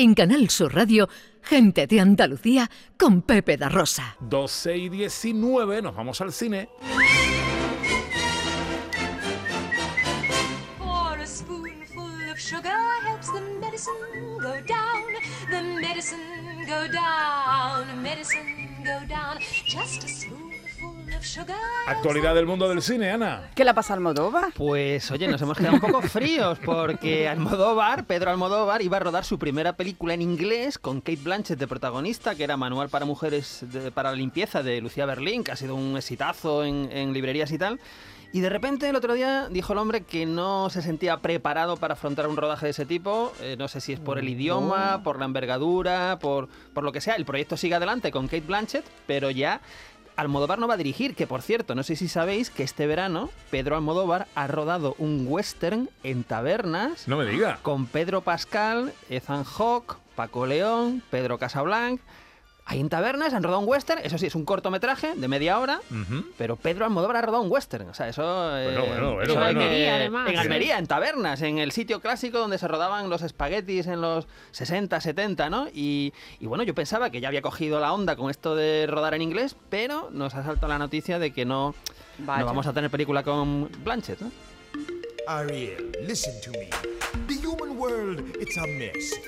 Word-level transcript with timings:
En 0.00 0.14
Canal 0.14 0.48
Sur 0.48 0.76
Radio, 0.76 1.08
Gente 1.42 1.88
de 1.88 1.98
Andalucía 1.98 2.70
con 2.96 3.20
Pepe 3.20 3.56
da 3.56 3.68
Rosa. 3.68 4.14
12 4.20 4.76
y 4.76 4.88
19, 4.90 5.82
nos 5.82 5.96
vamos 5.96 6.20
al 6.20 6.32
cine. 6.32 6.68
For 10.78 11.18
a 11.18 11.26
spoonful 11.26 12.30
of 12.30 12.38
sugar 12.38 12.78
helps 13.04 13.32
the 13.32 13.40
medicine 13.60 13.98
go 14.40 14.54
down. 14.68 15.02
The 15.50 15.62
medicine 15.80 16.62
go 16.68 16.86
down. 19.08 19.40
Just 19.66 20.04
a 20.04 20.06
sugar. 20.06 20.47
Actualidad 21.86 22.34
del 22.34 22.46
mundo 22.46 22.68
del 22.68 22.80
cine, 22.82 23.10
Ana. 23.10 23.50
¿Qué 23.54 23.64
la 23.64 23.74
pasa 23.74 23.92
a 23.92 23.96
Almodóvar? 23.96 24.52
Pues 24.54 25.10
oye, 25.10 25.26
nos 25.26 25.40
hemos 25.42 25.56
quedado 25.58 25.74
un 25.74 25.80
poco 25.80 26.00
fríos 26.02 26.58
porque 26.64 27.26
Almodóvar, 27.28 28.04
Pedro 28.04 28.30
Almodóvar, 28.30 28.82
iba 28.82 28.98
a 28.98 29.00
rodar 29.00 29.24
su 29.24 29.38
primera 29.38 29.72
película 29.74 30.14
en 30.14 30.22
inglés 30.22 30.78
con 30.78 31.00
Kate 31.00 31.18
Blanchett 31.22 31.58
de 31.58 31.66
protagonista, 31.66 32.34
que 32.34 32.44
era 32.44 32.56
Manual 32.56 32.88
para 32.88 33.04
Mujeres 33.04 33.64
de- 33.72 33.90
para 33.90 34.10
la 34.10 34.16
Limpieza 34.16 34.62
de 34.62 34.80
Lucía 34.80 35.06
Berlín, 35.06 35.42
que 35.42 35.52
ha 35.52 35.56
sido 35.56 35.74
un 35.74 35.96
exitazo 35.96 36.62
en, 36.64 36.88
en 36.92 37.12
librerías 37.12 37.50
y 37.52 37.58
tal. 37.58 37.80
Y 38.30 38.40
de 38.40 38.50
repente 38.50 38.86
el 38.88 38.94
otro 38.94 39.14
día 39.14 39.48
dijo 39.50 39.72
el 39.72 39.78
hombre 39.78 40.02
que 40.02 40.26
no 40.26 40.68
se 40.68 40.82
sentía 40.82 41.16
preparado 41.16 41.78
para 41.78 41.94
afrontar 41.94 42.28
un 42.28 42.36
rodaje 42.36 42.66
de 42.66 42.70
ese 42.70 42.84
tipo. 42.84 43.32
Eh, 43.40 43.56
no 43.58 43.68
sé 43.68 43.80
si 43.80 43.94
es 43.94 44.00
por 44.00 44.18
el 44.18 44.28
idioma, 44.28 45.02
por 45.02 45.18
la 45.18 45.24
envergadura, 45.24 46.18
por, 46.20 46.48
por 46.74 46.84
lo 46.84 46.92
que 46.92 47.00
sea. 47.00 47.14
El 47.14 47.24
proyecto 47.24 47.56
sigue 47.56 47.74
adelante 47.74 48.10
con 48.12 48.26
Kate 48.26 48.42
Blanchett, 48.42 48.84
pero 49.06 49.30
ya 49.30 49.62
Almodóvar 50.18 50.58
no 50.58 50.66
va 50.66 50.74
a 50.74 50.78
dirigir, 50.78 51.14
que 51.14 51.28
por 51.28 51.42
cierto, 51.42 51.76
no 51.76 51.84
sé 51.84 51.94
si 51.94 52.08
sabéis 52.08 52.50
que 52.50 52.64
este 52.64 52.88
verano 52.88 53.30
Pedro 53.52 53.76
Almodóvar 53.76 54.26
ha 54.34 54.48
rodado 54.48 54.96
un 54.98 55.26
western 55.28 55.88
en 56.02 56.24
tabernas 56.24 57.06
No 57.06 57.16
me 57.16 57.24
diga. 57.24 57.60
con 57.62 57.86
Pedro 57.86 58.20
Pascal, 58.22 58.92
Ethan 59.08 59.44
Hawke, 59.44 59.94
Paco 60.16 60.44
León, 60.46 61.02
Pedro 61.10 61.38
Casablanc. 61.38 62.00
Ahí 62.70 62.80
en 62.80 62.90
tabernas 62.90 63.32
han 63.32 63.42
rodado 63.42 63.60
un 63.60 63.66
western, 63.68 63.98
eso 64.04 64.18
sí, 64.18 64.26
es 64.26 64.34
un 64.34 64.44
cortometraje 64.44 65.14
de 65.14 65.26
media 65.26 65.58
hora, 65.58 65.80
Ujú. 65.90 66.22
pero 66.36 66.56
Pedro 66.56 66.84
Almodóvar 66.84 67.16
ha 67.16 67.22
rodado 67.22 67.42
un 67.42 67.50
western. 67.50 67.88
O 67.88 67.94
sea, 67.94 68.08
eso. 68.10 68.22
eh, 68.58 68.64
Bueno, 68.66 68.80
bueno, 68.86 69.14
bueno, 69.14 69.22
eso 69.22 69.34
bueno. 69.40 69.58
que- 69.58 69.64
Almería, 69.64 69.94
además. 69.96 70.30
En 70.30 70.38
Almería, 70.38 70.78
en 70.78 70.86
tabernas, 70.86 71.40
en 71.40 71.58
el 71.58 71.72
sitio 71.72 72.00
clásico 72.00 72.38
donde 72.38 72.58
se 72.58 72.68
rodaban 72.68 73.08
los 73.08 73.22
espaguetis 73.22 73.86
en 73.86 74.02
los 74.02 74.26
60, 74.50 75.00
70, 75.00 75.48
¿no? 75.48 75.68
Y, 75.72 76.12
y 76.40 76.46
bueno, 76.46 76.62
yo 76.62 76.74
pensaba 76.74 77.08
que 77.08 77.22
ya 77.22 77.28
había 77.28 77.40
cogido 77.40 77.80
la 77.80 77.90
onda 77.94 78.16
con 78.16 78.28
esto 78.30 78.54
de 78.54 78.86
rodar 78.86 79.14
en 79.14 79.22
inglés, 79.22 79.56
pero 79.70 80.10
nos 80.12 80.34
ha 80.34 80.44
saltado 80.44 80.68
la 80.68 80.78
noticia 80.78 81.18
de 81.18 81.32
que 81.32 81.46
no, 81.46 81.74
no 82.18 82.26
vamos 82.26 82.66
a 82.66 82.74
tener 82.74 82.90
película 82.90 83.22
con 83.22 83.70
Blanchett, 83.82 84.20
¿no? 84.20 84.30
Ariel, 85.26 85.90
listen 86.06 86.34
to 86.44 86.50
me. 86.52 86.68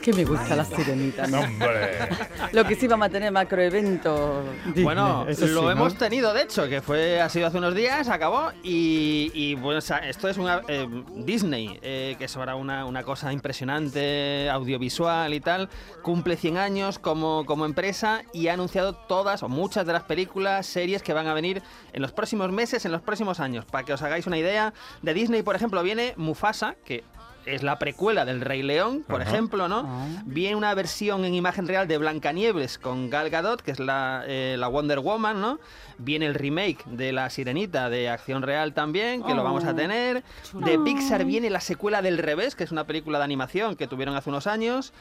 Que 0.03 0.13
me 0.13 0.25
gusta 0.25 0.57
la 0.57 0.65
sirenita. 0.65 1.27
¿no? 1.27 1.41
Hombre. 1.41 2.09
Lo 2.53 2.65
que 2.65 2.75
sí 2.75 2.87
vamos 2.87 3.09
a 3.09 3.11
tener 3.11 3.33
macroevento. 3.33 4.43
Disney, 4.67 4.85
Bueno, 4.85 5.27
eso 5.29 5.47
sí, 5.47 5.53
lo 5.53 5.63
¿no? 5.63 5.71
hemos 5.71 5.95
tenido, 5.97 6.33
de 6.33 6.43
hecho, 6.43 6.69
que 6.69 6.81
fue 6.81 7.21
ha 7.21 7.29
sido 7.29 7.47
hace 7.47 7.59
unos 7.59 7.75
días, 7.75 8.09
acabó, 8.09 8.51
y, 8.63 9.31
y, 9.35 9.55
bueno, 9.55 9.79
o 9.79 9.83
sea, 9.83 9.99
esto 9.99 10.29
es 10.29 10.39
una 10.39 10.63
eh, 10.69 10.87
Disney, 11.17 11.79
eh, 11.83 12.17
que 12.19 12.25
es 12.25 12.37
ahora 12.37 12.57
una, 12.57 12.85
una 12.85 13.03
cosa 13.03 13.33
impresionante, 13.33 14.49
audiovisual 14.51 15.33
y 15.35 15.41
tal, 15.41 15.69
cumple 16.03 16.37
100 16.37 16.59
años 16.59 16.99
como, 16.99 17.45
como 17.47 17.65
empresa 17.65 18.23
y 18.33 18.49
ha 18.49 18.55
anunciado 18.55 18.95
todas 18.95 19.43
o 19.43 19.49
muchas 19.49 19.87
de 19.87 19.93
las 19.93 20.05
películas, 20.05 20.67
series 20.67 21.03
que 21.03 21.13
van 21.13 21.27
a 21.27 21.35
venir 21.35 21.63
en 21.93 22.03
los 22.03 22.13
próximos 22.13 22.51
meses, 22.53 22.85
en 22.85 22.93
los 22.93 23.03
próximos 23.03 23.41
años. 23.41 23.65
Para 23.65 23.85
que 23.85 23.93
os 23.93 24.03
hagáis 24.03 24.27
una 24.27 24.39
idea, 24.39 24.73
de 25.03 25.15
Disney, 25.15 25.43
por 25.43 25.57
ejemplo, 25.57 25.83
viene 25.83 26.15
Mufasa, 26.17 26.77
que 26.85 27.05
es 27.47 27.63
la 27.63 27.79
precuela 27.79 28.25
del 28.25 28.41
Rey 28.41 28.63
León, 28.63 29.05
por 29.07 29.23
Ajá. 29.23 29.31
ejemplo, 29.31 29.69
¿no? 29.69 29.89
Viene 30.27 30.57
una 30.57 30.75
versión 30.75 31.25
en 31.25 31.35
imagen 31.35 31.67
real 31.69 31.89
de 31.89 31.99
Blancanieves 31.99 32.79
con 32.79 33.11
Gal 33.11 33.31
Gadot, 33.31 33.63
que 33.63 33.71
es 33.71 33.79
la, 33.81 34.25
eh, 34.27 34.57
la 34.59 34.69
Wonder 34.69 35.01
Woman, 35.01 35.41
¿no? 35.41 35.59
Viene 35.99 36.27
el 36.27 36.35
remake 36.35 36.85
de 36.87 37.13
La 37.13 37.29
Sirenita 37.31 37.91
de 37.91 38.09
acción 38.09 38.43
real 38.43 38.73
también, 38.73 39.23
que 39.23 39.35
lo 39.35 39.43
vamos 39.45 39.65
a 39.65 39.71
Oh. 39.73 39.75
tener. 39.75 40.23
De 40.55 40.79
Pixar 40.79 41.25
viene 41.25 41.51
la 41.51 41.61
secuela 41.61 42.03
del 42.03 42.19
Revés, 42.19 42.55
que 42.55 42.65
es 42.65 42.73
una 42.73 42.85
película 42.85 43.19
de 43.19 43.25
animación 43.25 43.77
que 43.77 43.87
tuvieron 43.87 44.17
hace 44.17 44.31
unos 44.31 44.47
años. 44.47 44.93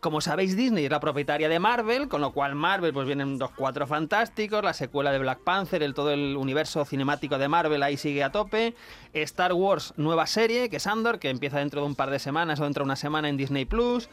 Como 0.00 0.20
sabéis, 0.20 0.56
Disney 0.56 0.84
es 0.84 0.90
la 0.92 1.00
propietaria 1.00 1.48
de 1.48 1.58
Marvel, 1.58 2.06
con 2.06 2.20
lo 2.20 2.32
cual 2.32 2.54
Marvel 2.54 2.92
pues 2.92 3.04
vienen 3.04 3.36
los 3.36 3.50
cuatro 3.50 3.84
fantásticos, 3.84 4.62
la 4.62 4.72
secuela 4.72 5.10
de 5.10 5.18
Black 5.18 5.40
Panther, 5.40 5.82
el 5.82 5.92
todo 5.92 6.12
el 6.12 6.36
universo 6.36 6.84
cinemático 6.84 7.36
de 7.36 7.48
Marvel 7.48 7.82
ahí 7.82 7.96
sigue 7.96 8.22
a 8.22 8.30
tope. 8.30 8.76
Star 9.12 9.52
Wars 9.54 9.94
nueva 9.96 10.28
serie, 10.28 10.70
que 10.70 10.76
es 10.76 10.86
Andor, 10.86 11.18
que 11.18 11.30
empieza 11.30 11.58
dentro 11.58 11.80
de 11.80 11.88
un 11.88 11.96
par 11.96 12.10
de 12.10 12.20
semanas 12.20 12.60
o 12.60 12.64
dentro 12.64 12.84
de 12.84 12.86
una 12.86 12.94
semana 12.94 13.28
en 13.28 13.36
Disney 13.36 13.64
Plus. 13.64 14.08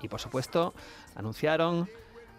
Y 0.00 0.06
por 0.06 0.20
supuesto, 0.20 0.74
anunciaron 1.16 1.90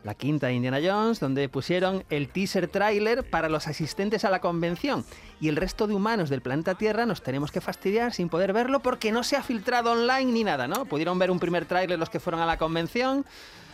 la 0.03 0.15
quinta 0.15 0.47
de 0.47 0.53
Indiana 0.53 0.79
Jones, 0.83 1.19
donde 1.19 1.49
pusieron 1.49 2.03
el 2.09 2.29
teaser 2.29 2.67
trailer 2.67 3.29
para 3.29 3.49
los 3.49 3.67
asistentes 3.67 4.25
a 4.25 4.29
la 4.29 4.39
convención. 4.39 5.05
Y 5.39 5.49
el 5.49 5.55
resto 5.55 5.87
de 5.87 5.95
humanos 5.95 6.29
del 6.29 6.41
planeta 6.41 6.75
Tierra 6.75 7.05
nos 7.05 7.21
tenemos 7.21 7.51
que 7.51 7.61
fastidiar 7.61 8.13
sin 8.13 8.29
poder 8.29 8.53
verlo 8.53 8.79
porque 8.81 9.11
no 9.11 9.23
se 9.23 9.35
ha 9.35 9.43
filtrado 9.43 9.91
online 9.91 10.31
ni 10.31 10.43
nada, 10.43 10.67
¿no? 10.67 10.85
Pudieron 10.85 11.19
ver 11.19 11.31
un 11.31 11.39
primer 11.39 11.65
tráiler 11.65 11.99
los 11.99 12.09
que 12.09 12.19
fueron 12.19 12.41
a 12.41 12.45
la 12.45 12.57
convención. 12.57 13.25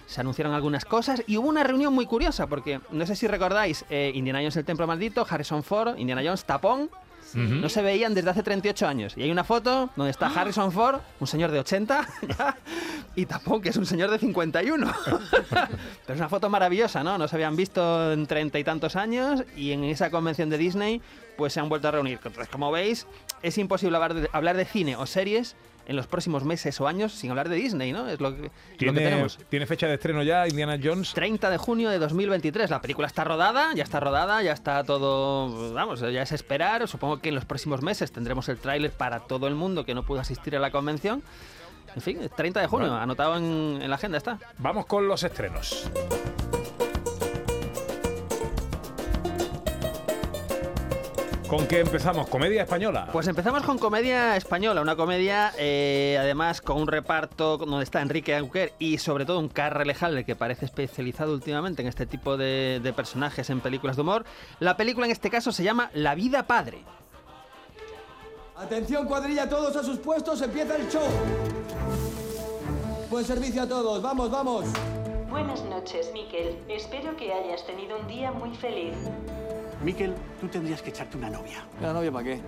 Se 0.07 0.21
anunciaron 0.21 0.53
algunas 0.53 0.85
cosas 0.85 1.23
y 1.27 1.37
hubo 1.37 1.47
una 1.47 1.63
reunión 1.63 1.93
muy 1.93 2.05
curiosa 2.05 2.47
porque 2.47 2.81
no 2.91 3.05
sé 3.05 3.15
si 3.15 3.27
recordáis 3.27 3.85
eh, 3.89 4.11
Indiana 4.13 4.39
Jones 4.39 4.57
el 4.57 4.65
Templo 4.65 4.85
Maldito, 4.85 5.25
Harrison 5.29 5.63
Ford, 5.63 5.97
Indiana 5.97 6.21
Jones 6.23 6.43
tapón, 6.45 6.89
no 7.33 7.69
se 7.69 7.81
veían 7.81 8.13
desde 8.13 8.29
hace 8.29 8.43
38 8.43 8.87
años. 8.87 9.13
Y 9.17 9.23
hay 9.23 9.31
una 9.31 9.43
foto 9.43 9.89
donde 9.95 10.11
está 10.11 10.27
Harrison 10.27 10.71
Ford, 10.71 10.99
un 11.19 11.27
señor 11.27 11.51
de 11.51 11.59
80, 11.59 12.07
ya, 12.37 12.57
y 13.15 13.25
Tapón, 13.25 13.61
que 13.61 13.69
es 13.69 13.77
un 13.77 13.85
señor 13.85 14.09
de 14.11 14.19
51. 14.19 14.93
Pero 15.49 15.67
es 16.07 16.17
una 16.17 16.29
foto 16.29 16.49
maravillosa, 16.49 17.03
¿no? 17.03 17.17
No 17.17 17.27
se 17.27 17.35
habían 17.35 17.55
visto 17.55 18.11
en 18.11 18.25
treinta 18.27 18.59
y 18.59 18.63
tantos 18.63 18.95
años 18.95 19.43
y 19.55 19.71
en 19.71 19.83
esa 19.83 20.09
convención 20.09 20.49
de 20.49 20.57
Disney 20.57 21.01
pues 21.37 21.53
se 21.53 21.59
han 21.59 21.69
vuelto 21.69 21.87
a 21.87 21.91
reunir. 21.91 22.19
Entonces, 22.23 22.49
como 22.49 22.71
veis, 22.71 23.07
es 23.41 23.57
imposible 23.57 23.97
hablar 23.97 24.13
de, 24.13 24.29
hablar 24.31 24.55
de 24.55 24.65
cine 24.65 24.95
o 24.95 25.05
series 25.05 25.55
en 25.85 25.95
los 25.95 26.07
próximos 26.07 26.43
meses 26.43 26.79
o 26.79 26.87
años 26.87 27.11
sin 27.13 27.29
hablar 27.29 27.49
de 27.49 27.55
Disney, 27.55 27.91
¿no? 27.91 28.07
Es 28.07 28.19
lo 28.19 28.35
que, 28.35 28.43
lo 28.43 28.49
que 28.49 28.77
¿Tiene, 28.77 29.01
tenemos. 29.01 29.37
¿Tiene 29.49 29.65
fecha 29.65 29.87
de 29.87 29.95
estreno 29.95 30.23
ya 30.23 30.47
Indiana 30.47 30.79
Jones? 30.81 31.13
30 31.13 31.49
de 31.49 31.57
junio 31.57 31.89
de 31.89 31.99
2023. 31.99 32.69
La 32.69 32.81
película 32.81 33.07
está 33.07 33.23
rodada, 33.23 33.73
ya 33.73 33.83
está 33.83 33.99
rodada, 33.99 34.41
ya 34.41 34.53
está 34.53 34.83
todo. 34.83 35.73
Vamos, 35.73 35.99
ya 35.99 36.21
es 36.21 36.31
esperar. 36.31 36.87
Supongo 36.87 37.19
que 37.19 37.29
en 37.29 37.35
los 37.35 37.45
próximos 37.45 37.81
meses 37.81 38.11
tendremos 38.11 38.47
el 38.49 38.57
tráiler 38.57 38.91
para 38.91 39.21
todo 39.21 39.47
el 39.47 39.55
mundo 39.55 39.85
que 39.85 39.93
no 39.93 40.03
pudo 40.03 40.19
asistir 40.21 40.55
a 40.55 40.59
la 40.59 40.71
convención. 40.71 41.21
En 41.95 42.01
fin, 42.01 42.19
30 42.35 42.61
de 42.61 42.67
junio, 42.67 42.89
Vale. 42.89 43.03
anotado 43.03 43.37
en, 43.37 43.79
en 43.81 43.89
la 43.89 43.95
agenda 43.97 44.17
está. 44.17 44.39
Vamos 44.57 44.85
con 44.85 45.07
los 45.07 45.23
estrenos. 45.23 45.89
¿Con 51.53 51.67
qué 51.67 51.81
empezamos? 51.81 52.27
¿Comedia 52.29 52.63
española? 52.63 53.09
Pues 53.11 53.27
empezamos 53.27 53.61
con 53.61 53.77
comedia 53.77 54.35
española, 54.35 54.81
una 54.81 54.95
comedia 54.95 55.53
eh, 55.59 56.17
además 56.19 56.61
con 56.61 56.81
un 56.81 56.87
reparto 56.87 57.59
donde 57.59 57.83
está 57.83 58.01
Enrique 58.01 58.35
Auquer 58.35 58.73
y 58.79 58.97
sobre 58.97 59.23
todo 59.23 59.37
un 59.37 59.49
Carra 59.49 59.85
Lejale 59.85 60.25
que 60.25 60.35
parece 60.35 60.65
especializado 60.65 61.31
últimamente 61.31 61.83
en 61.83 61.89
este 61.89 62.07
tipo 62.07 62.37
de, 62.37 62.79
de 62.81 62.91
personajes 62.93 63.51
en 63.51 63.61
películas 63.61 63.97
de 63.97 64.01
humor. 64.01 64.25
La 64.59 64.75
película 64.75 65.05
en 65.05 65.11
este 65.11 65.29
caso 65.29 65.51
se 65.51 65.63
llama 65.63 65.91
La 65.93 66.15
vida 66.15 66.47
padre. 66.47 66.79
Atención 68.57 69.05
cuadrilla, 69.05 69.47
todos 69.47 69.75
a 69.75 69.83
sus 69.83 69.99
puestos, 69.99 70.41
empieza 70.41 70.75
el 70.75 70.89
show. 70.89 71.05
Buen 73.11 73.25
servicio 73.25 73.61
a 73.61 73.67
todos, 73.67 74.01
vamos, 74.01 74.31
vamos. 74.31 74.65
Buenas 75.33 75.63
noches, 75.63 76.11
Miquel. 76.13 76.59
Espero 76.69 77.17
que 77.17 77.33
hayas 77.33 77.65
tenido 77.65 77.97
un 77.99 78.07
día 78.07 78.31
muy 78.31 78.55
feliz. 78.55 78.93
Miquel, 79.83 80.13
tú 80.39 80.47
tendrías 80.47 80.83
que 80.83 80.91
echarte 80.91 81.17
una 81.17 81.31
novia. 81.31 81.65
¿La 81.81 81.91
novia 81.91 82.11
para 82.11 82.23
qué? 82.23 82.41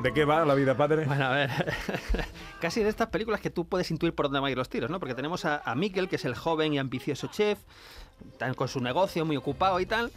¿De 0.00 0.12
qué 0.14 0.24
va 0.24 0.44
la 0.44 0.54
vida 0.54 0.76
padre? 0.76 1.06
Bueno, 1.06 1.24
a 1.24 1.30
ver, 1.30 1.50
casi 2.60 2.84
de 2.84 2.88
estas 2.88 3.08
películas 3.08 3.40
que 3.40 3.50
tú 3.50 3.66
puedes 3.66 3.90
intuir 3.90 4.14
por 4.14 4.26
dónde 4.26 4.38
van 4.38 4.46
a 4.46 4.50
ir 4.52 4.56
los 4.56 4.68
tiros, 4.68 4.88
¿no? 4.90 5.00
Porque 5.00 5.16
tenemos 5.16 5.44
a, 5.44 5.60
a 5.64 5.74
Mikkel, 5.74 6.08
que 6.08 6.14
es 6.14 6.24
el 6.24 6.36
joven 6.36 6.72
y 6.72 6.78
ambicioso 6.78 7.26
chef, 7.26 7.58
tan 8.38 8.54
con 8.54 8.68
su 8.68 8.80
negocio 8.80 9.26
muy 9.26 9.36
ocupado 9.36 9.80
y 9.80 9.86
tal. 9.86 10.12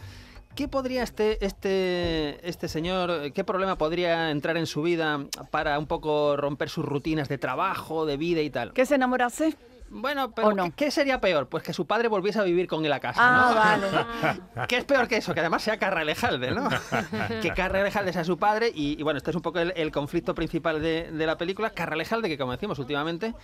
¿Qué 0.54 0.68
podría 0.68 1.02
este, 1.02 1.44
este, 1.44 2.48
este 2.48 2.68
señor, 2.68 3.32
qué 3.32 3.42
problema 3.42 3.76
podría 3.76 4.30
entrar 4.30 4.56
en 4.56 4.66
su 4.66 4.82
vida 4.82 5.18
para 5.50 5.80
un 5.80 5.88
poco 5.88 6.36
romper 6.36 6.68
sus 6.68 6.84
rutinas 6.84 7.28
de 7.28 7.38
trabajo, 7.38 8.06
de 8.06 8.16
vida 8.16 8.40
y 8.40 8.50
tal? 8.50 8.72
¿Qué 8.72 8.86
se 8.86 8.94
enamorase? 8.94 9.56
Bueno, 9.94 10.32
pero. 10.34 10.48
¿qué- 10.64 10.72
¿qué 10.86 10.90
sería 10.90 11.20
peor? 11.20 11.48
Pues 11.48 11.62
que 11.62 11.72
su 11.72 11.86
padre 11.86 12.08
volviese 12.08 12.38
a 12.38 12.42
vivir 12.42 12.66
con 12.66 12.84
él 12.84 12.92
a 12.92 12.98
casa. 13.00 13.20
Ah, 13.22 13.76
¿no? 13.78 13.90
vale. 13.92 14.66
¿Qué 14.68 14.78
es 14.78 14.84
peor 14.84 15.06
que 15.06 15.18
eso? 15.18 15.34
Que 15.34 15.40
además 15.40 15.62
sea 15.62 15.76
Carra 15.78 16.02
Lejalde, 16.04 16.50
¿no? 16.50 16.68
que 17.42 17.50
Carra 17.50 17.82
Lejalde 17.82 18.12
sea 18.12 18.24
su 18.24 18.38
padre 18.38 18.70
y, 18.74 18.98
y 18.98 19.02
bueno, 19.02 19.18
este 19.18 19.30
es 19.30 19.36
un 19.36 19.42
poco 19.42 19.58
el, 19.58 19.72
el 19.76 19.92
conflicto 19.92 20.34
principal 20.34 20.80
de, 20.82 21.10
de 21.12 21.26
la 21.26 21.36
película. 21.36 21.70
Carra 21.70 21.94
Lejalde, 21.96 22.28
que 22.28 22.38
como 22.38 22.52
decimos 22.52 22.78
últimamente, 22.78 23.34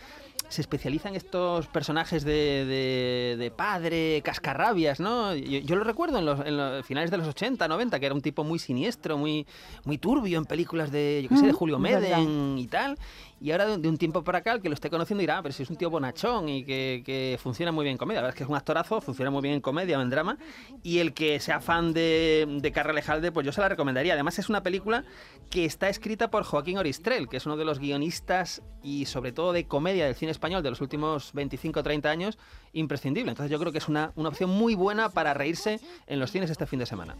se 0.48 0.60
especializa 0.62 1.08
en 1.10 1.16
estos 1.16 1.66
personajes 1.66 2.24
de, 2.24 2.64
de- 2.64 3.36
de 3.38 3.50
padre, 3.50 4.22
cascarrabias, 4.24 5.00
¿no? 5.00 5.34
Yo, 5.34 5.58
yo 5.60 5.76
lo 5.76 5.84
recuerdo 5.84 6.18
en 6.18 6.24
los, 6.24 6.40
en 6.46 6.56
los 6.56 6.86
finales 6.86 7.10
de 7.10 7.18
los 7.18 7.28
80, 7.28 7.68
90, 7.68 8.00
que 8.00 8.06
era 8.06 8.14
un 8.14 8.22
tipo 8.22 8.42
muy 8.44 8.58
siniestro, 8.58 9.18
muy, 9.18 9.46
muy 9.84 9.98
turbio 9.98 10.38
en 10.38 10.44
películas 10.46 10.90
de, 10.90 11.20
yo 11.24 11.28
qué 11.28 11.36
sé, 11.36 11.46
de 11.46 11.52
Mm, 11.52 11.56
Julio. 11.56 11.78
Meden 11.78 12.56
y 12.58 12.66
tal. 12.68 12.96
Y 13.40 13.52
ahora 13.52 13.66
de, 13.66 13.78
de 13.78 13.88
un 13.88 13.98
tiempo 13.98 14.24
para 14.24 14.38
acá, 14.38 14.52
el 14.52 14.60
que 14.62 14.68
lo 14.68 14.74
esté 14.74 14.90
conociendo 14.90 15.20
dirá, 15.20 15.38
"Ah, 15.38 15.42
pero 15.42 15.52
si 15.52 15.62
es 15.62 15.70
un 15.70 15.76
tío 15.76 15.90
bonachón 15.90 16.38
y 16.46 16.62
que, 16.62 17.38
funciona 17.43 17.73
muy 17.73 17.85
bien 17.85 17.94
en 17.94 17.99
comedia. 17.99 18.20
La 18.20 18.29
es 18.29 18.35
que 18.35 18.43
es 18.43 18.49
un 18.49 18.56
actorazo, 18.56 19.00
funciona 19.00 19.31
muy 19.31 19.40
bien 19.40 19.55
en 19.55 19.61
comedia 19.62 19.99
o 19.99 20.02
en 20.02 20.11
drama. 20.11 20.37
Y 20.82 20.99
el 20.99 21.14
que 21.14 21.40
sea 21.40 21.61
fan 21.61 21.94
de, 21.94 22.46
de 22.61 22.73
Carra 22.73 22.93
pues 23.32 23.46
yo 23.46 23.52
se 23.52 23.61
la 23.62 23.70
recomendaría. 23.70 24.12
Además 24.12 24.38
es 24.38 24.50
una 24.50 24.62
película 24.62 25.05
que 25.49 25.64
está 25.64 25.88
escrita 25.88 26.31
por 26.31 26.44
Joaquín 26.44 26.76
Oristrel, 26.76 27.29
que 27.29 27.38
es 27.38 27.46
uno 27.46 27.56
de 27.56 27.64
los 27.64 27.79
guionistas 27.79 28.62
y 28.82 29.06
sobre 29.06 29.32
todo 29.32 29.52
de 29.52 29.67
comedia 29.67 30.05
del 30.05 30.14
cine 30.14 30.32
español 30.32 30.62
de 30.62 30.70
los 30.70 30.81
últimos 30.81 31.32
25 31.32 31.81
o 31.81 31.82
30 31.82 32.11
años, 32.11 32.38
imprescindible. 32.73 33.31
Entonces 33.31 33.50
yo 33.50 33.58
creo 33.58 33.73
que 33.73 33.79
es 33.79 33.88
una, 33.88 34.12
una 34.17 34.29
opción 34.29 34.50
muy 34.50 34.75
buena 34.75 35.08
para 35.08 35.32
reírse 35.32 35.81
en 36.06 36.20
los 36.20 36.31
cines 36.31 36.50
este 36.50 36.67
fin 36.67 36.79
de 36.79 36.87
semana. 36.87 37.17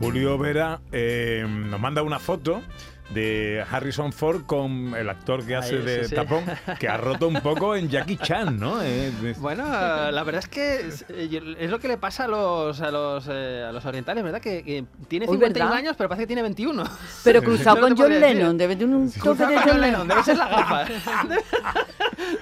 Julio 0.00 0.38
Vera 0.38 0.80
eh, 0.92 1.44
nos 1.46 1.78
manda 1.78 2.02
una 2.02 2.18
foto 2.18 2.62
de 3.14 3.64
Harrison 3.68 4.12
Ford 4.12 4.42
con 4.46 4.94
el 4.94 5.08
actor 5.10 5.44
que 5.44 5.56
hace 5.56 5.76
Ahí, 5.76 5.82
de 5.82 6.02
sí, 6.04 6.10
sí. 6.10 6.14
tapón, 6.14 6.44
que 6.78 6.88
ha 6.88 6.96
roto 6.96 7.26
un 7.26 7.40
poco 7.40 7.74
en 7.74 7.88
Jackie 7.88 8.16
Chan, 8.16 8.58
¿no? 8.58 8.80
Eh, 8.90 9.12
es- 9.24 9.38
Bueno, 9.40 9.64
la 9.68 10.22
verdad 10.22 10.38
es 10.44 10.48
que 10.48 10.86
es, 10.86 11.04
eh, 11.08 11.56
es 11.58 11.70
lo 11.70 11.78
que 11.80 11.88
le 11.88 11.96
pasa 11.98 12.24
a 12.24 12.28
los, 12.28 12.80
a 12.80 12.90
los, 12.90 13.26
eh, 13.28 13.64
a 13.68 13.72
los 13.72 13.84
orientales, 13.84 14.22
¿verdad? 14.22 14.40
Que, 14.40 14.62
que 14.62 14.84
tiene 15.08 15.26
Uy, 15.26 15.32
51 15.34 15.64
¿verdad? 15.70 15.78
años, 15.78 15.96
pero 15.96 16.08
parece 16.08 16.22
que 16.22 16.26
tiene 16.28 16.42
21. 16.42 16.84
Pero 17.24 17.42
cruzado 17.42 17.80
con 17.80 17.96
John. 17.96 18.18
Lennon, 18.20 18.56
debe 18.56 18.76
tener 18.76 18.94
un 18.94 19.08
toque 19.10 19.20
Cruzado 19.20 19.50
de 19.50 19.56
John 19.58 19.66
Lennon. 19.80 19.80
Lennon, 19.82 20.08
debe 20.08 20.22
ser 20.22 20.36
las 20.38 20.50
gafas. 20.50 20.90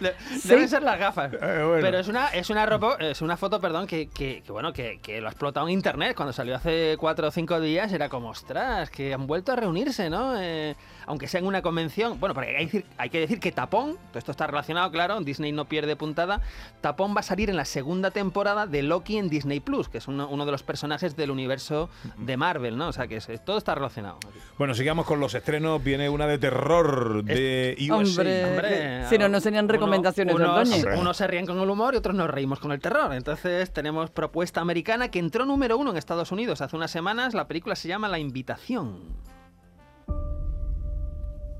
De- 0.00 0.14
¿Sí? 0.38 0.48
Deben 0.48 0.68
ser 0.68 0.82
las 0.82 0.98
gafas. 0.98 1.32
Eh, 1.32 1.38
bueno. 1.66 1.78
Pero 1.82 1.98
es 1.98 2.08
una, 2.08 2.28
es 2.28 2.50
una 2.50 2.66
ropa, 2.66 2.96
es 3.00 3.20
una 3.22 3.36
foto, 3.36 3.60
perdón, 3.60 3.86
que, 3.86 4.08
que- 4.08 4.42
que, 4.44 4.52
bueno, 4.52 4.72
que, 4.72 4.98
que 5.02 5.20
lo 5.20 5.28
ha 5.28 5.30
explotado 5.30 5.66
en 5.68 5.72
internet. 5.74 6.14
Cuando 6.16 6.32
salió 6.32 6.56
hace 6.56 6.96
cuatro 6.98 7.28
o 7.28 7.30
cinco 7.30 7.60
días 7.60 7.92
era 7.92 8.08
como, 8.08 8.30
ostras, 8.30 8.90
que 8.90 9.14
han 9.14 9.26
vuelto 9.26 9.52
a 9.52 9.56
reunirse, 9.56 10.08
¿no? 10.10 10.34
Eh, 10.40 10.74
aunque 11.06 11.26
sea 11.26 11.40
en 11.40 11.46
una 11.46 11.62
convención. 11.62 12.20
Bueno, 12.20 12.34
porque 12.34 12.50
hay, 12.56 12.66
que 12.66 12.78
decir- 12.78 12.86
hay 12.98 13.10
que 13.10 13.20
decir 13.20 13.40
que 13.40 13.52
Tapón, 13.52 13.96
todo 14.10 14.18
esto 14.18 14.30
está 14.32 14.46
relacionado, 14.46 14.90
claro, 14.90 15.20
Disney 15.20 15.52
no 15.52 15.64
pierde 15.66 15.96
puntada. 15.96 16.40
Tapón 16.80 17.14
va 17.16 17.20
a 17.20 17.22
salir 17.22 17.50
en 17.50 17.56
la 17.56 17.64
segunda 17.64 18.10
temporada 18.10 18.66
de 18.66 18.82
Loki 18.82 19.18
en 19.18 19.28
Disney 19.28 19.60
Plus, 19.60 19.88
que 19.88 19.98
es 19.98 20.08
uno, 20.08 20.28
uno 20.28 20.44
de 20.46 20.52
los 20.52 20.62
personajes 20.62 21.16
del 21.16 21.30
universo 21.30 21.88
de 22.16 22.36
Marvel, 22.36 22.76
¿no? 22.76 22.88
O 22.88 22.92
sea 22.92 23.06
que 23.06 23.16
es- 23.16 23.28
todo 23.44 23.58
está 23.58 23.74
relacionado. 23.74 24.18
Bueno, 24.58 24.74
sigamos 24.74 25.06
con 25.06 25.20
los 25.20 25.34
estrenos. 25.34 25.82
Viene 25.82 26.08
una 26.08 26.26
de 26.26 26.38
terror 26.38 27.24
de 27.24 27.76
USA. 27.90 27.94
Hombre, 27.94 29.06
si 29.08 29.18
no, 29.18 29.28
no 29.28 29.40
serían 29.40 29.64
uno- 29.64 29.72
recomendaciones 29.78 30.34
unos, 30.34 30.68
unos 30.98 31.16
se 31.16 31.26
ríen 31.26 31.46
con 31.46 31.58
el 31.58 31.70
humor 31.70 31.94
y 31.94 31.98
otros 31.98 32.14
nos 32.14 32.28
reímos 32.28 32.60
con 32.60 32.72
el 32.72 32.80
terror. 32.80 33.12
Entonces 33.12 33.72
tenemos 33.72 34.10
propuesta 34.10 34.60
americana 34.60 35.10
que 35.10 35.18
entró 35.18 35.46
número 35.46 35.78
uno 35.78 35.90
en 35.90 35.96
Estados 35.96 36.32
Unidos 36.32 36.60
hace 36.60 36.76
unas 36.76 36.90
semanas. 36.90 37.34
La 37.34 37.48
película 37.48 37.76
se 37.76 37.88
llama 37.88 38.08
La 38.08 38.18
Invitación. 38.18 39.16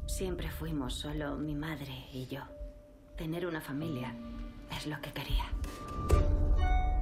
Siempre 0.07 0.51
fuimos 0.51 0.95
solo 0.95 1.37
mi 1.37 1.55
madre 1.55 1.93
y 2.13 2.27
yo. 2.27 2.41
Tener 3.17 3.47
una 3.47 3.61
familia 3.61 4.15
es 4.77 4.87
lo 4.87 5.01
que 5.01 5.13
quería. 5.13 5.45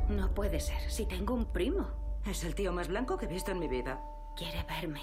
No 0.09 0.35
puede 0.35 0.61
ser, 0.61 0.91
si 0.91 1.07
tengo 1.07 1.35
un 1.35 1.53
primo. 1.53 2.21
Es 2.27 2.43
el 2.45 2.55
tío 2.55 2.73
más 2.73 2.89
blanco 2.89 3.17
que 3.17 3.27
he 3.27 3.29
visto 3.29 3.53
en 3.53 3.59
mi 3.59 3.69
vida. 3.69 4.01
Quiere 4.37 4.65
verme. 4.65 5.03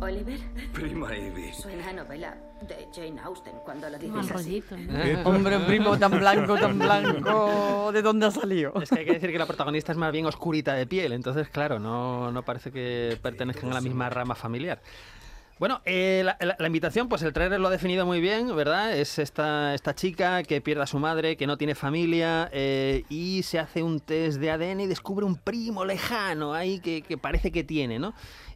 Oliver, 0.00 0.40
Prima 0.72 1.16
Ivy. 1.16 1.52
suena 1.52 1.88
a 1.90 1.92
novela 1.92 2.36
de 2.66 2.88
Jane 2.92 3.20
Austen 3.20 3.54
cuando 3.64 3.88
lo 3.88 3.98
dices 3.98 4.18
así. 4.18 4.60
rollito, 4.60 4.76
¿no? 4.76 4.98
Eh, 5.00 5.22
Hombre, 5.24 5.58
primo 5.60 5.96
tan 5.96 6.10
blanco, 6.18 6.56
tan 6.56 6.76
blanco. 6.76 7.92
¿De 7.92 8.02
dónde 8.02 8.26
ha 8.26 8.30
salido? 8.32 8.72
Es 8.82 8.90
que 8.90 8.98
hay 9.00 9.04
que 9.06 9.12
decir 9.12 9.30
que 9.30 9.38
la 9.38 9.46
protagonista 9.46 9.92
es 9.92 9.98
más 9.98 10.10
bien 10.10 10.26
oscurita 10.26 10.74
de 10.74 10.86
piel, 10.88 11.12
entonces 11.12 11.48
claro, 11.48 11.78
no, 11.78 12.32
no 12.32 12.42
parece 12.42 12.72
que 12.72 13.16
pertenezcan 13.22 13.70
a 13.70 13.74
la 13.74 13.80
misma 13.80 14.10
rama 14.10 14.34
familiar. 14.34 14.82
Bueno, 15.60 15.80
eh, 15.84 16.22
la, 16.24 16.36
la- 16.40 16.56
la 16.58 16.66
invitación, 16.66 17.08
pues 17.08 17.22
el 17.22 17.32
trailer 17.32 17.60
lo 17.60 17.68
ha 17.68 17.70
definido 17.70 18.04
muy 18.04 18.20
bien, 18.20 18.56
¿verdad? 18.56 18.96
Es 18.96 19.20
esta, 19.20 19.72
esta 19.74 19.94
chica 19.94 20.42
que 20.42 20.60
pierde 20.60 20.82
a 20.82 20.86
su 20.88 20.98
madre, 20.98 21.36
que 21.36 21.46
no 21.46 21.56
tiene 21.56 21.76
familia 21.76 22.48
eh, 22.52 23.04
y 23.08 23.44
se 23.44 23.60
hace 23.60 23.84
un 23.84 24.00
test 24.00 24.40
de 24.40 24.50
ADN 24.50 24.80
y 24.80 24.86
descubre 24.88 25.24
un 25.24 25.36
primo 25.36 25.84
lejano 25.84 26.52
ahí 26.54 26.80
que, 26.80 27.02
que 27.02 27.16
parece 27.16 27.52
que 27.52 27.62
tiene, 27.62 28.00
¿no? 28.00 28.12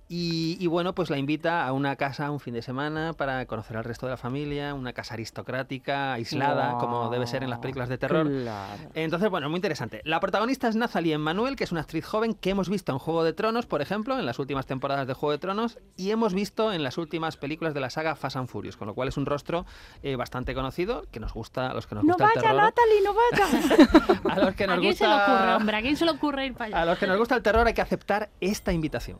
Y, 0.09 0.57
y 0.61 0.69
bueno, 0.69 0.95
pues 0.95 1.11
la 1.11 1.19
invita 1.19 1.67
a 1.67 1.73
una 1.73 1.97
casa 1.97 2.31
un 2.31 2.39
fin 2.39 2.55
de 2.55 2.63
semana 2.63 3.13
para 3.15 3.45
conocer 3.47 3.77
al 3.77 3.83
resto 3.83 4.07
de 4.07 4.11
la 4.11 4.17
familia, 4.17 4.73
una 4.73 4.93
casa 4.93 5.15
aristocrática, 5.15 6.13
aislada, 6.13 6.79
como 6.79 7.11
debe 7.11 7.27
ser 7.27 7.43
en 7.43 7.51
las 7.51 7.59
películas 7.59 7.89
de 7.89 7.99
terror. 7.99 8.29
Claro. 8.29 8.83
Entonces, 8.95 9.29
bueno, 9.31 9.49
muy 9.51 9.57
interesante. 9.57 10.03
La 10.05 10.21
protagonista 10.21 10.69
es 10.69 10.77
Nathalie 10.77 11.15
Emmanuel, 11.15 11.57
que 11.57 11.65
es 11.65 11.73
una 11.73 11.81
actriz 11.81 12.05
joven 12.07 12.35
que 12.35 12.51
hemos 12.51 12.69
visto 12.69 12.93
en 12.93 12.99
Juego 12.99 13.25
de 13.25 13.33
Tronos, 13.33 13.67
por 13.67 13.83
ejemplo, 13.83 14.17
en 14.17 14.27
las 14.27 14.39
últimas 14.39 14.67
temporadas 14.67 15.09
de 15.09 15.15
Juego 15.15 15.33
de 15.33 15.39
Tronos, 15.39 15.79
y 15.97 16.13
hemos 16.13 16.35
visto 16.35 16.73
en 16.73 16.85
las 16.85 16.99
últimas 16.99 17.37
películas 17.37 17.75
de 17.75 17.81
la 17.81 17.91
saga 17.91 18.15
Fast 18.15 18.37
and 18.37 18.49
Furious, 18.49 18.77
con 18.77 18.87
lo 18.87 18.95
cual 18.95 19.09
es 19.09 19.17
un 19.17 19.27
rostro 19.27 19.67
eh, 20.05 20.15
bastante 20.15 20.55
conocido, 20.55 21.05
que 21.11 21.19
nos 21.19 21.33
gusta, 21.35 21.71
a 21.71 21.75
los 21.75 21.89
que 21.89 21.97
nos 21.97 22.05
No 22.05 22.13
gusta 22.15 22.27
el 22.27 22.31
vaya, 22.37 22.49
terror. 22.49 22.63
Natalie, 22.63 23.03
no 23.03 23.15
vaya. 23.15 24.37
A 24.37 24.39
los 24.39 24.55
que 24.55 24.67
nos 24.69 24.79
¿A 24.79 24.81
quién 24.81 24.95
se 24.95 25.07
le 25.07 25.15
ocurre, 25.15 25.55
hombre? 25.55 25.77
¿A 25.77 25.83
quién 25.83 25.97
se 25.97 26.05
le 26.05 26.11
ocurre 26.13 26.47
ir 26.47 26.53
para 26.55 26.67
allá? 26.67 26.83
A 26.83 26.85
los 26.85 26.99
que 26.99 27.07
nos 27.09 27.19
gusta 27.19 27.35
el 27.35 27.43
terror 27.43 27.67
hay 27.67 27.75
que 27.75 27.83
aceptar 27.83 28.29
esta 28.41 28.73
invitación. 28.73 29.19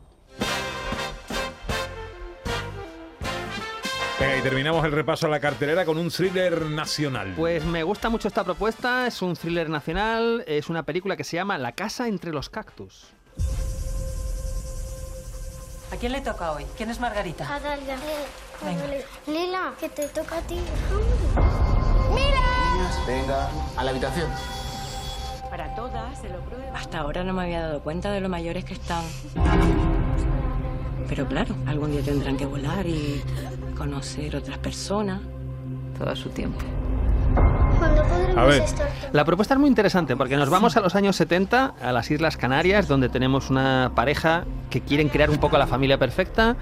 Venga, 4.19 4.37
y 4.37 4.41
terminamos 4.41 4.83
el 4.83 4.91
repaso 4.91 5.27
a 5.27 5.29
la 5.29 5.39
cartelera 5.39 5.85
con 5.85 5.97
un 5.97 6.09
thriller 6.09 6.63
nacional. 6.63 7.33
Pues 7.37 7.63
me 7.65 7.83
gusta 7.83 8.09
mucho 8.09 8.27
esta 8.27 8.43
propuesta, 8.43 9.05
es 9.05 9.21
un 9.21 9.35
thriller 9.35 9.69
nacional, 9.69 10.43
es 10.47 10.69
una 10.69 10.83
película 10.83 11.15
que 11.15 11.23
se 11.23 11.37
llama 11.37 11.57
La 11.59 11.73
casa 11.73 12.07
entre 12.07 12.31
los 12.31 12.49
cactus. 12.49 13.05
¿A 15.91 15.95
quién 15.97 16.11
le 16.11 16.21
toca 16.21 16.51
hoy? 16.51 16.65
¿Quién 16.75 16.89
es 16.89 16.99
Margarita? 16.99 17.53
A 17.53 17.59
Dalia. 17.59 17.95
Venga. 18.65 18.83
Lila, 19.27 19.73
que 19.79 19.87
te 19.89 20.07
toca 20.07 20.39
a 20.39 20.41
ti. 20.41 20.59
Venga, 23.05 23.49
a 23.77 23.83
la 23.83 23.91
habitación. 23.91 24.29
Para 25.49 25.75
todas, 25.75 26.19
se 26.19 26.27
lo 26.27 26.39
prueba. 26.41 26.77
Hasta 26.77 26.99
ahora 26.99 27.23
no 27.23 27.33
me 27.33 27.43
había 27.43 27.61
dado 27.61 27.81
cuenta 27.81 28.11
de 28.11 28.19
lo 28.19 28.29
mayores 28.29 28.65
que 28.65 28.73
están. 28.73 29.03
Pero 31.07 31.25
claro, 31.25 31.55
algún 31.65 31.91
día 31.91 32.01
tendrán 32.01 32.35
que 32.35 32.45
volar 32.45 32.85
y 32.85 33.23
conocer 33.77 34.35
otras 34.35 34.57
personas. 34.57 35.21
Todo 35.97 36.09
a 36.09 36.15
su 36.15 36.29
tiempo. 36.29 36.59
¿Cuándo 37.77 38.03
podremos 38.03 38.37
A 38.37 38.45
ver. 38.45 38.63
La 39.13 39.25
propuesta 39.25 39.53
es 39.53 39.59
muy 39.59 39.69
interesante 39.69 40.15
porque 40.15 40.37
nos 40.37 40.49
vamos 40.49 40.77
a 40.77 40.81
los 40.81 40.95
años 40.95 41.15
70, 41.15 41.75
a 41.81 41.91
las 41.91 42.09
Islas 42.09 42.37
Canarias, 42.37 42.87
donde 42.87 43.09
tenemos 43.09 43.49
una 43.49 43.91
pareja 43.95 44.45
que 44.69 44.81
quieren 44.81 45.09
crear 45.09 45.29
un 45.29 45.37
poco 45.37 45.57
la 45.57 45.67
familia 45.67 45.97
perfecta. 45.97 46.55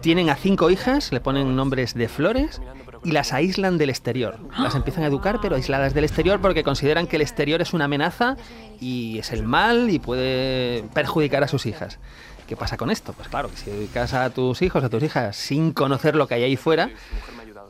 Tienen 0.00 0.30
a 0.30 0.36
cinco 0.36 0.70
hijas, 0.70 1.12
le 1.12 1.20
ponen 1.20 1.56
nombres 1.56 1.94
de 1.94 2.08
flores 2.08 2.60
y 3.04 3.12
las 3.12 3.32
aíslan 3.32 3.78
del 3.78 3.90
exterior. 3.90 4.38
Las 4.58 4.74
empiezan 4.74 5.04
a 5.04 5.06
educar, 5.06 5.38
pero 5.40 5.56
aisladas 5.56 5.94
del 5.94 6.04
exterior 6.04 6.40
porque 6.40 6.62
consideran 6.62 7.06
que 7.06 7.16
el 7.16 7.22
exterior 7.22 7.60
es 7.60 7.72
una 7.72 7.84
amenaza 7.84 8.36
y 8.80 9.18
es 9.18 9.32
el 9.32 9.42
mal 9.42 9.90
y 9.90 9.98
puede 9.98 10.84
perjudicar 10.94 11.42
a 11.44 11.48
sus 11.48 11.66
hijas. 11.66 11.98
¿Qué 12.46 12.56
pasa 12.56 12.78
con 12.78 12.90
esto? 12.90 13.12
Pues 13.12 13.28
claro, 13.28 13.50
que 13.50 13.56
si 13.58 13.70
dedicas 13.70 14.14
a 14.14 14.30
tus 14.30 14.62
hijos, 14.62 14.82
a 14.82 14.88
tus 14.88 15.02
hijas, 15.02 15.36
sin 15.36 15.72
conocer 15.72 16.16
lo 16.16 16.26
que 16.26 16.34
hay 16.34 16.44
ahí 16.44 16.56
fuera, 16.56 16.90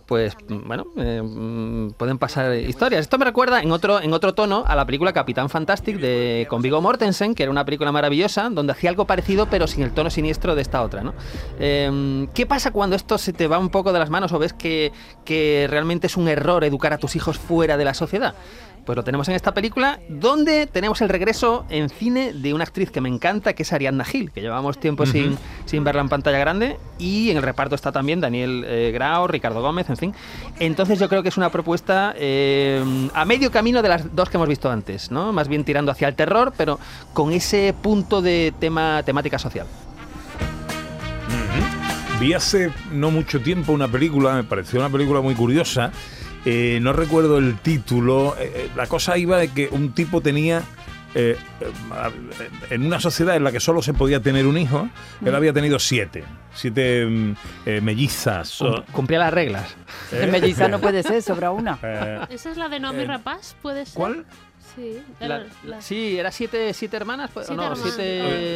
pues 0.08 0.34
bueno, 0.48 0.86
eh, 0.96 1.20
mm, 1.22 1.90
pueden 1.90 2.16
pasar 2.16 2.56
historias. 2.56 3.02
Esto 3.02 3.18
me 3.18 3.26
recuerda 3.26 3.60
en 3.60 3.70
otro, 3.70 4.00
en 4.00 4.14
otro 4.14 4.32
tono 4.32 4.64
a 4.66 4.74
la 4.74 4.86
película 4.86 5.12
Capitán 5.12 5.50
Fantastic 5.50 5.98
de 5.98 6.46
con 6.48 6.62
Viggo 6.62 6.80
Mortensen, 6.80 7.34
que 7.34 7.42
era 7.42 7.52
una 7.52 7.66
película 7.66 7.92
maravillosa, 7.92 8.48
donde 8.48 8.72
hacía 8.72 8.88
algo 8.88 9.06
parecido, 9.06 9.50
pero 9.50 9.66
sin 9.66 9.84
el 9.84 9.92
tono 9.92 10.08
siniestro 10.08 10.54
de 10.54 10.62
esta 10.62 10.82
otra, 10.82 11.02
¿no? 11.02 11.12
Eh, 11.60 12.26
¿Qué 12.32 12.46
pasa 12.46 12.70
cuando 12.70 12.96
esto 12.96 13.18
se 13.18 13.34
te 13.34 13.48
va 13.48 13.58
un 13.58 13.68
poco 13.68 13.92
de 13.92 13.98
las 13.98 14.08
manos 14.08 14.32
o 14.32 14.38
ves 14.38 14.54
que, 14.54 14.92
que 15.26 15.66
realmente 15.68 16.06
es 16.06 16.16
un 16.16 16.26
error 16.26 16.64
educar 16.64 16.94
a 16.94 16.98
tus 16.98 17.14
hijos 17.14 17.36
fuera 17.38 17.76
de 17.76 17.84
la 17.84 17.92
sociedad? 17.92 18.34
Pues 18.88 18.97
lo 18.97 19.04
tenemos 19.04 19.28
en 19.28 19.35
esta 19.35 19.52
película, 19.52 20.00
donde 20.09 20.66
tenemos 20.66 21.02
el 21.02 21.11
regreso 21.11 21.66
en 21.68 21.90
cine 21.90 22.33
de 22.33 22.54
una 22.54 22.64
actriz 22.64 22.90
que 22.90 23.02
me 23.02 23.11
encanta, 23.11 23.52
que 23.52 23.62
es 23.62 23.71
Ariadna 23.75 24.02
Gil, 24.02 24.30
que 24.30 24.40
llevamos 24.40 24.80
tiempo 24.80 25.02
Ujú. 25.02 25.12
sin, 25.12 25.38
sin 25.66 25.85
verla 25.85 26.00
en 26.00 26.09
pantalla 26.09 26.38
grande, 26.38 26.78
y 26.99 27.28
en 27.28 27.37
el 27.37 27.42
reparto 27.42 27.75
está 27.75 27.92
también 27.92 28.23
Daniel 28.23 28.64
eh, 28.66 28.90
Grau, 28.95 29.26
Ricardo 29.26 29.61
Gómez, 29.61 29.90
en 29.90 29.99
fin. 29.99 30.14
Entonces 30.59 30.99
yo 30.99 31.11
creo 31.11 31.23
que 31.23 31.28
es 31.28 31.37
una 31.37 31.50
propuesta 31.50 32.14
eh, 32.16 32.83
a 33.12 33.26
medio 33.26 33.50
camino 33.50 33.83
de 33.83 33.90
las 33.90 34.16
dos 34.16 34.30
que 34.30 34.38
hemos 34.38 34.49
visto 34.49 34.71
antes, 34.71 35.11
¿no? 35.11 35.35
Más 35.35 35.49
bien 35.49 35.64
tirando 35.64 35.92
hacia 35.92 36.09
el 36.09 36.14
terror, 36.14 36.54
pero 36.57 36.80
con 37.12 37.30
ese 37.33 37.75
punto 37.83 38.23
de 38.23 38.54
tema 38.59 39.02
temática 39.02 39.38
social. 39.38 39.66
Vi 42.18 42.33
hace 42.33 42.73
no 42.90 43.11
mucho 43.11 43.42
tiempo 43.42 43.73
una 43.73 43.87
película, 43.87 44.33
me 44.33 44.45
pareció 44.45 44.80
una 44.80 44.88
película 44.88 45.21
muy 45.21 45.35
curiosa, 45.35 45.92
Eh, 46.50 46.78
no 46.80 46.94
recuerdo 46.94 47.36
el 47.38 47.58
título. 47.58 48.34
eh, 48.38 48.50
eh, 48.54 48.70
la 48.74 48.86
cosa 48.86 49.18
iba 49.18 49.36
de 49.38 49.48
que 49.48 49.68
un 49.70 49.92
tipo 49.92 50.20
tenía. 50.22 50.62
eh, 51.14 51.36
eh, 51.60 52.48
en 52.70 52.84
una 52.84 53.00
sociedad 53.00 53.34
en 53.34 53.42
la 53.42 53.50
que 53.50 53.60
solo 53.60 53.80
se 53.82 53.94
podía 53.94 54.20
tener 54.20 54.46
un 54.46 54.58
hijo, 54.58 54.88
él 55.24 55.32
Mm. 55.32 55.34
había 55.34 55.52
tenido 55.54 55.78
siete. 55.78 56.22
Siete 56.54 57.06
mm, 57.06 57.34
eh, 57.66 57.80
mellizas. 57.80 58.60
o- 58.62 58.84
Cumplía 58.92 59.18
las 59.18 59.32
reglas. 59.32 59.74
¿Eh? 60.12 60.20
El 60.24 60.30
melliza 60.32 60.68
no 60.68 60.78
puede 60.80 61.02
ser, 61.02 61.22
sobra 61.22 61.50
una. 61.50 61.78
Eh, 61.82 62.20
¿Esa 62.30 62.50
es 62.50 62.56
la 62.58 62.68
de 62.68 62.78
Nomi 62.78 63.02
Eh, 63.02 63.06
Rapaz? 63.06 63.56
¿Puede 63.62 63.86
ser? 63.86 63.94
¿Cuál? 63.94 64.24
Sí. 64.76 64.98
La- 65.20 65.46
Sí, 65.80 66.18
era 66.18 66.30
siete, 66.30 66.72
siete 66.74 66.96
hermanas, 66.98 67.30
pues, 67.32 67.46
Siete 67.46 67.56
no, 67.56 67.72
hermanas. 67.72 67.84
siete, 67.94 68.02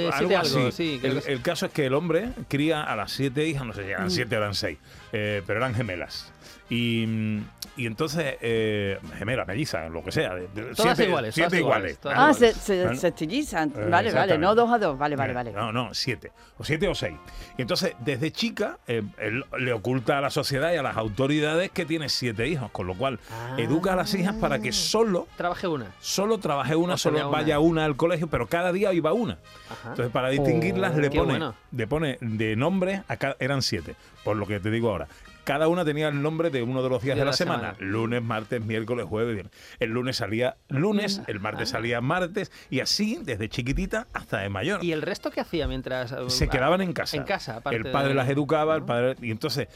Eh, 0.07 0.11
siete 0.19 0.37
algo 0.37 0.71
sí. 0.71 1.01
el, 1.03 1.41
caso 1.41 1.67
es 1.67 1.73
que 1.73 1.87
el 1.87 1.95
hombre 1.95 2.29
cría 2.49 2.83
a 2.85 2.95
las 2.97 3.13
siete 3.13 3.47
hijas, 3.49 3.67
no 3.67 3.73
sé 3.73 3.85
si 3.85 3.91
eran 3.91 4.07
Mm. 4.07 4.11
siete 4.11 4.37
o 4.37 4.39
eran 4.39 4.55
seis, 4.55 4.79
eh, 5.13 5.43
pero 5.47 5.59
eran 5.59 5.75
gemelas. 5.75 6.31
Y, 6.69 7.05
mm, 7.07 7.45
y 7.77 7.87
entonces, 7.87 8.37
eh, 8.41 8.99
gemelas, 9.19 9.47
mellizas, 9.47 9.91
lo 9.91 10.03
que 10.03 10.13
sea. 10.13 10.35
de- 10.35 10.49
de- 10.49 10.75
Todas 10.75 10.97
siete, 10.97 11.05
iguales, 11.09 11.35
Siete 11.35 11.49
todas 11.51 11.61
iguales, 11.61 11.93
iguales. 11.93 11.99
todas 11.99 12.19
Ah, 12.19 12.35
se, 12.35 12.75
iguales. 12.77 13.01
se, 13.01 13.09
estillizan. 13.09 13.71
Eh, 13.77 13.87
Vale, 13.91 14.13
vale, 14.13 14.39
no 14.39 14.55
dos 14.55 14.71
a 14.71 14.79
dos. 14.79 14.99
Vale, 14.99 15.17
vale, 15.17 15.33
Eh, 15.33 15.35
vale. 15.35 15.53
No, 15.53 15.73
no, 15.73 15.95
siete. 15.95 16.33
O 16.59 16.65
siete 16.65 16.87
o 16.89 16.95
seis. 16.95 17.15
Y 17.59 17.63
entonces, 17.63 17.95
desde 18.01 18.31
chica, 18.31 18.79
eh, 18.87 19.03
él 19.19 19.45
le 19.59 19.73
oculta 19.73 20.19
a 20.19 20.21
la 20.21 20.31
sociedad 20.31 20.73
y 20.73 20.77
a 20.77 20.83
las 20.83 20.97
autoridades 20.97 21.71
que 21.71 21.85
tiene 21.87 22.09
siete 22.09 22.47
hijos, 22.49 22.71
con 22.71 22.87
lo 22.87 22.95
cual 22.95 23.19
educa 23.59 23.93
a 23.95 23.97
las 23.97 24.15
hijas 24.15 24.35
para 24.37 24.59
que 24.61 24.73
solo 24.73 25.27
Trabaje 25.37 25.67
una. 25.67 25.87
solo 26.01 26.39
trabaje 26.39 26.77
una, 26.77 26.97
solo 26.97 27.19
una. 27.19 27.27
vaya 27.29 27.59
una 27.59 27.85
al 27.85 27.97
colegio, 27.97 28.27
pero 28.29 28.47
cada 28.47 28.73
día 28.73 28.93
iba 28.93 29.13
una. 29.13 29.39
Ajá. 29.71 29.91
Entonces, 29.91 30.13
para 30.13 30.29
distinguirlas, 30.29 30.93
Oh, 30.97 31.01
le, 31.01 31.11
pone, 31.11 31.25
bueno. 31.33 31.55
le 31.73 31.87
pone 31.87 32.19
de 32.21 32.55
nombre, 32.57 33.03
a 33.09 33.17
ca- 33.17 33.37
eran 33.41 33.63
siete, 33.63 33.95
por 34.25 34.37
lo 34.37 34.47
que 34.47 34.61
te 34.61 34.71
digo 34.71 34.91
ahora. 34.91 35.09
Cada 35.45 35.69
una 35.69 35.85
tenía 35.85 36.09
el 36.09 36.23
nombre 36.23 36.51
de 36.51 36.63
uno 36.63 36.83
de 36.83 36.89
los 36.89 37.03
días 37.03 37.19
de, 37.19 37.25
la, 37.25 37.33
semana. 37.33 37.75
Lunes, 37.79 38.23
martes, 38.23 38.65
miércoles, 38.65 39.07
jueves, 39.07 39.35
viernes. 39.35 39.53
El 39.81 39.91
lunes 39.91 40.17
salía 40.17 40.57
lunes, 40.69 41.21
el 41.27 41.41
martes 41.41 41.71
salía 41.71 42.01
martes, 42.01 42.53
y 42.71 42.81
así 42.81 43.19
desde 43.23 43.49
chiquitita 43.49 44.07
hasta 44.13 44.39
de 44.39 44.49
mayor. 44.49 44.85
¿Y 44.85 44.93
el 44.93 45.03
resto 45.03 45.31
qué 45.31 45.41
hacía 45.41 45.67
mientras...? 45.67 46.15
Se 46.29 46.49
quedaban 46.49 46.81
en 46.81 46.93
casa. 46.93 47.17
En 47.17 47.25
casa, 47.25 47.57
aparte 47.57 47.77
El 47.77 47.91
padre 47.91 48.11
de- 48.11 48.15
las 48.15 48.29
educaba, 48.29 48.77
el 48.77 48.85
padre. 48.85 49.17
Y 49.21 49.31
entonces 49.31 49.69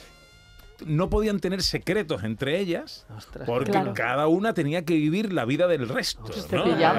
no 0.85 1.09
podían 1.09 1.41
tener 1.41 1.63
secretos 1.63 2.23
entre 2.25 2.59
ellas 2.61 3.07
Ostras, 3.17 3.47
porque 3.47 3.71
Claro. 3.71 3.95
cada 3.95 4.27
una 4.27 4.53
tenía 4.53 4.85
que 4.85 4.95
vivir 4.95 5.33
la 5.33 5.45
vida 5.45 5.67
del 5.67 5.89
resto. 5.89 6.23
¿no? 6.23 6.29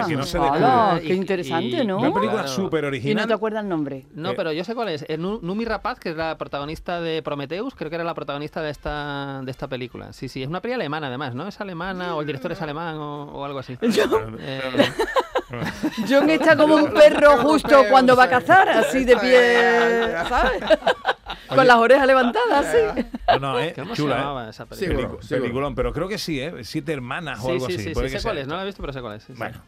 Que 0.07 0.15
no 0.15 0.23
se 0.23 0.39
Hola, 0.39 0.99
qué 1.05 1.13
interesante, 1.13 1.83
¿no? 1.85 1.97
Una 1.99 2.13
película 2.13 2.43
Claro. 2.43 2.47
súper 2.47 2.79
Y 2.79 2.81
no 2.83 2.87
original. 2.87 3.27
te 3.27 3.33
acuerdas 3.33 3.63
el 3.63 3.69
nombre. 3.69 4.05
No, 4.13 4.31
Eh, 4.31 4.33
pero 4.35 4.51
yo 4.51 4.63
sé 4.63 4.73
cuál 4.75 4.89
es. 4.89 5.05
Eh, 5.07 5.17
Nu- 5.17 5.39
Numi 5.41 5.65
Rapaz, 5.65 5.99
que 5.99 6.09
es 6.09 6.15
la 6.15 6.37
protagonista 6.37 7.01
de 7.01 7.21
Prometheus, 7.21 7.75
creo 7.75 7.89
que 7.89 7.95
era 7.95 8.03
la 8.03 8.13
protagonista 8.13 8.61
de 8.61 8.71
esta, 8.71 9.41
de 9.43 9.51
esta 9.51 9.67
película. 9.67 10.13
Sí, 10.13 10.27
sí, 10.29 10.41
es 10.41 10.47
una 10.49 10.61
peli 10.61 10.73
alemana 10.73 11.07
además, 11.07 11.35
¿no? 11.35 11.47
Es 11.47 11.59
alemana 11.61 12.15
o 12.15 12.21
el 12.21 12.27
director 12.27 12.51
es 12.51 12.61
alemán 12.61 12.95
o, 12.97 13.25
o 13.25 13.45
algo 13.45 13.59
así. 13.59 13.77
Eh, 14.39 14.61
John 16.09 16.29
está 16.29 16.57
como 16.57 16.75
un 16.75 16.91
perro 16.93 17.37
justo 17.37 17.83
cuando 17.89 18.15
va 18.15 18.25
a 18.25 18.29
cazar, 18.29 18.67
así 18.69 19.05
de 19.05 19.15
pie, 19.15 20.13
¿sabes? 20.27 20.61
Con 21.47 21.65
las 21.67 21.75
orejas 21.77 22.07
levantadas, 22.07 22.65
así. 22.65 23.05
No, 23.27 23.39
no, 23.39 23.59
eh, 23.59 23.73
¿Cómo 23.75 23.95
se 23.95 24.01
chula, 24.01 24.17
llamaba 24.17 24.47
eh. 24.47 24.49
esa 24.49 24.65
película? 24.65 24.99
Pelicu- 25.09 25.21
Seguro. 25.21 25.41
Peliculón, 25.43 25.75
pero 25.75 25.93
creo 25.93 26.07
que 26.07 26.17
sí, 26.17 26.39
¿eh? 26.39 26.53
Siete 26.63 26.93
hermanas 26.93 27.39
o 27.39 27.43
sí, 27.43 27.51
algo 27.51 27.67
sí, 27.67 27.73
así. 27.75 27.83
sí, 27.85 27.89
puede 27.91 28.07
sí, 28.09 28.13
que 28.13 28.19
sé 28.19 28.23
sea 28.23 28.31
cuál 28.31 28.37
es, 28.41 28.47
no 28.47 28.55
la 28.55 28.63
he 28.63 28.65
visto, 28.65 28.81
pero 28.81 28.93
sé 28.93 29.01
cuál 29.01 29.15
es. 29.17 29.23
sí, 29.23 29.33
sí. 29.33 29.37
Bueno. 29.39 29.61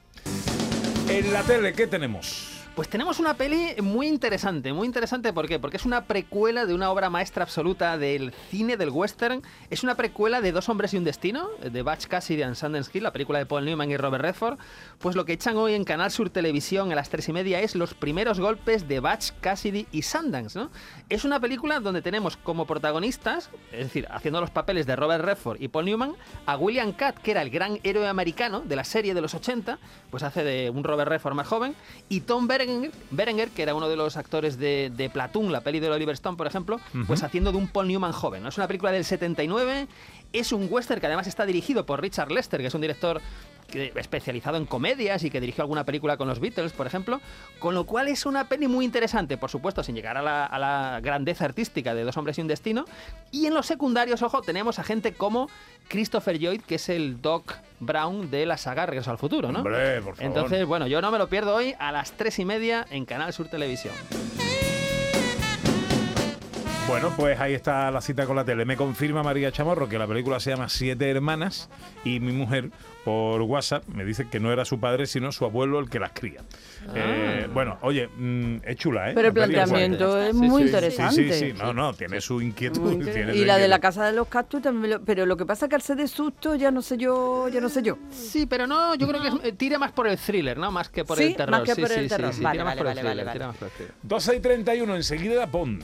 En 1.10 1.34
la 1.34 1.42
tele, 1.44 1.74
¿qué 1.74 1.88
tenemos? 1.88 2.59
Pues 2.76 2.88
tenemos 2.88 3.20
una 3.20 3.34
peli 3.34 3.76
muy 3.82 4.08
interesante, 4.08 4.72
muy 4.72 4.88
interesante, 4.88 5.34
¿por 5.34 5.50
qué? 5.50 5.60
Porque 5.60 5.76
es 5.76 5.86
una 5.86 6.06
precuela 6.06 6.66
de 6.66 6.74
una 6.74 6.92
obra 6.92 7.10
maestra 7.10 7.44
absoluta 7.44 7.98
del 7.98 8.32
cine, 8.50 8.78
del 8.78 8.90
western. 8.90 9.42
Es 9.70 9.84
una 9.84 9.96
precuela 9.96 10.40
de 10.40 10.54
Dos 10.54 10.70
hombres 10.70 10.94
y 10.94 10.98
un 10.98 11.04
destino, 11.04 11.50
de 11.60 11.82
Butch 11.82 12.08
Cassidy 12.08 12.42
and 12.42 12.56
Sundance 12.56 12.90
Kid, 12.90 13.02
la 13.02 13.12
película 13.12 13.40
de 13.40 13.46
Paul 13.46 13.66
Newman 13.66 13.92
y 13.92 13.98
Robert 13.98 14.24
Redford. 14.24 14.60
Pues 15.00 15.18
lo 15.18 15.26
que 15.26 15.34
echan 15.34 15.58
hoy 15.58 15.74
en 15.74 15.84
Canal 15.84 16.10
Sur 16.10 16.30
Televisión 16.30 16.92
a 16.92 16.96
las 16.96 17.10
tres 17.10 17.28
y 17.28 17.34
media 17.34 17.60
es 17.60 17.76
los 17.76 17.94
primeros 17.94 18.40
golpes 18.40 18.88
de 18.88 19.02
Butch 19.02 19.32
Cassidy 19.42 19.88
y 19.92 20.04
Sundance, 20.04 20.58
¿no? 20.58 20.72
Es 21.10 21.26
una 21.26 21.40
película 21.40 21.82
donde 21.82 22.02
tenemos 22.02 22.38
como 22.38 22.66
protagonistas, 22.66 23.50
es 23.74 23.86
decir, 23.86 24.08
haciendo 24.10 24.40
los 24.40 24.52
papeles 24.52 24.86
de 24.86 24.96
Robert 24.96 25.26
Redford 25.26 25.62
y 25.62 25.68
Paul 25.68 25.86
Newman, 25.86 26.14
a 26.46 26.56
William 26.56 26.94
Catt, 26.94 27.18
que 27.18 27.32
era 27.32 27.42
el 27.42 27.50
gran 27.50 27.80
héroe 27.84 28.08
americano 28.08 28.62
de 28.62 28.76
la 28.78 28.86
serie 28.86 29.14
de 29.14 29.22
los 29.22 29.34
80, 29.34 29.80
pues 30.10 30.24
hace 30.24 30.44
de 30.44 30.70
un 30.70 30.84
Robert 30.84 31.10
Redford 31.10 31.34
más 31.34 31.48
joven, 31.48 31.76
y 32.08 32.22
Tom 32.22 32.48
Berenger, 32.70 32.92
Berenger, 33.12 33.50
que 33.50 33.64
era 33.64 33.76
uno 33.76 33.90
de 33.90 33.96
los 33.96 34.18
actores 34.18 34.58
de, 34.58 34.92
de 34.96 35.10
Platoon, 35.10 35.52
la 35.52 35.62
peli 35.62 35.80
de 35.80 35.90
Oliver 35.90 36.14
Stone, 36.14 36.38
por 36.38 36.48
ejemplo, 36.48 36.80
pues 37.08 37.24
haciendo 37.24 37.52
de 37.52 37.58
un 37.58 37.68
Paul 37.68 37.88
Newman 37.88 38.12
joven. 38.12 38.44
¿no? 38.44 38.50
Es 38.50 38.58
una 38.58 38.68
película 38.68 38.92
del 38.92 39.06
79, 39.06 39.88
es 40.34 40.52
un 40.52 40.68
western 40.70 41.00
que 41.00 41.08
además 41.08 41.28
está 41.28 41.46
dirigido 41.46 41.86
por 41.86 42.02
Richard 42.02 42.32
Lester, 42.32 42.62
que 42.62 42.68
es 42.68 42.74
un 42.74 42.82
director 42.82 43.22
que- 43.70 43.94
especializado 43.96 44.58
en 44.58 44.66
comedias 44.66 45.24
y 45.24 45.30
que 45.30 45.40
dirigió 45.40 45.62
alguna 45.64 45.86
película 45.86 46.18
con 46.18 46.28
los 46.28 46.40
Beatles, 46.40 46.72
por 46.74 46.88
ejemplo, 46.88 47.22
con 47.60 47.76
lo 47.76 47.86
cual 47.86 48.08
es 48.08 48.26
una 48.26 48.50
peli 48.50 48.68
muy 48.68 48.84
interesante, 48.86 49.38
por 49.38 49.50
supuesto, 49.50 49.84
sin 49.84 49.96
llegar 49.96 50.18
a 50.18 50.22
la, 50.22 50.46
a 50.46 50.60
la 50.60 51.00
grandeza 51.02 51.46
artística 51.46 51.94
de 51.96 52.04
Dos 52.04 52.18
hombres 52.18 52.38
y 52.38 52.42
un 52.42 52.48
destino. 52.48 52.86
Y 53.32 53.46
en 53.46 53.54
los 53.54 53.66
secundarios, 53.66 54.22
ojo, 54.24 54.42
tenemos 54.42 54.80
a 54.80 54.84
gente 54.84 55.14
como 55.14 55.50
Christopher 55.88 56.38
Lloyd, 56.40 56.62
que 56.62 56.76
es 56.76 56.90
el 56.90 57.22
Doc 57.22 57.54
Brown 57.80 58.30
de 58.32 58.46
la 58.46 58.58
saga 58.58 58.86
Regreso 58.86 59.12
al 59.12 59.18
Futuro, 59.18 59.52
¿no? 59.52 59.60
Hombre, 59.60 60.02
por 60.02 60.16
favor. 60.16 60.24
Entonces, 60.28 60.66
bueno, 60.66 60.88
yo 60.88 61.02
no 61.02 61.12
me 61.12 61.18
lo 61.18 61.28
pierdo 61.30 61.56
hoy 61.56 61.76
a 61.80 61.92
las 61.92 62.12
tres 62.14 62.40
y 62.40 62.46
media 62.46 62.86
en 62.90 63.06
Canal 63.06 63.32
Sur 63.34 63.48
Televisión. 63.48 63.94
Bueno, 66.90 67.14
pues 67.16 67.40
ahí 67.40 67.54
está 67.54 67.92
la 67.92 68.02
cita 68.02 68.26
con 68.26 68.36
la 68.36 68.44
tele. 68.44 68.66
Me 68.66 68.76
confirma 68.76 69.22
María 69.22 69.52
Chamorro 69.52 69.88
que 69.88 70.00
la 70.00 70.08
película 70.08 70.40
se 70.40 70.50
llama 70.50 70.70
Siete 70.70 71.08
Hermanas 71.10 71.70
y 72.04 72.20
mi 72.20 72.32
mujer 72.32 72.72
por 73.06 73.42
WhatsApp 73.44 73.88
me 73.88 74.04
dice 74.04 74.28
que 74.28 74.40
no 74.40 74.52
era 74.52 74.66
su 74.66 74.80
padre 74.80 75.06
sino 75.06 75.32
su 75.32 75.46
abuelo 75.46 75.80
el 75.80 75.90
que 75.90 76.00
las 76.00 76.12
cría. 76.12 76.42
Eh, 76.96 77.48
bueno, 77.54 77.78
oye, 77.84 78.08
mm, 78.08 78.58
es 78.64 78.76
chula, 78.78 79.12
¿eh? 79.12 79.14
Pero 79.14 79.28
el 79.28 79.34
planteamiento 79.36 80.20
es 80.22 80.32
Sí, 80.32 80.42
muy 80.42 80.62
sí. 80.64 80.68
interesante. 80.68 81.14
Sí, 81.16 81.32
sí, 81.32 81.52
sí. 81.52 81.54
No, 81.58 81.74
no, 81.74 81.94
tiene 81.94 82.20
su 82.22 82.42
inquietud. 82.42 83.04
Tiene 83.06 83.36
Y 83.36 83.46
la 83.46 83.58
de 83.58 83.68
la 83.68 83.80
casa 83.80 84.06
de 84.08 84.14
los 84.14 84.28
cactus 84.28 84.62
también, 84.64 84.94
lo- 84.96 85.02
pero 85.02 85.26
lo 85.28 85.38
que 85.38 85.46
pasa 85.46 85.66
es 85.68 85.70
que 85.70 85.76
al 85.76 85.82
ser 85.84 85.98
de 85.98 86.08
susto 86.08 86.56
ya 86.56 86.72
no 86.72 86.82
sé 86.82 86.98
yo, 86.98 87.48
ya 87.50 87.62
no 87.62 87.70
sé 87.70 87.84
yo. 87.84 87.98
Sí, 88.10 88.48
pero 88.48 88.66
no, 88.66 88.96
yo 88.96 89.08
creo 89.08 89.22
que 89.22 89.28
es- 89.28 89.36
eh, 89.44 89.52
tira 89.54 89.78
más 89.78 89.92
por 89.92 90.08
el 90.08 90.18
thriller, 90.18 90.58
¿no? 90.58 90.72
Más 90.72 90.90
que 90.90 91.06
por 91.06 91.18
Sí, 91.20 91.26
el 91.26 91.36
terror. 91.36 91.52
más 91.52 91.62
que 91.64 91.76
Sí, 91.76 91.82
por 91.82 91.92
el 91.92 92.08
terror. 92.10 92.34
sí, 92.34 92.42
Vale, 92.42 92.64
vale, 92.64 92.84
vale, 92.84 93.02
thriller, 93.02 93.16
vale, 93.26 93.32
tira 93.32 93.46
vale. 93.46 93.48
más 93.48 93.58
por 93.58 93.68
el 93.68 93.74
thriller. 93.76 93.94
12 94.02 94.36
y 94.36 94.40
31, 94.40 94.96
enseguida 94.96 95.48
Pond. 95.48 95.84